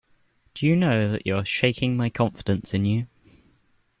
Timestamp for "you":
0.65-0.75, 1.27-1.35, 2.85-3.05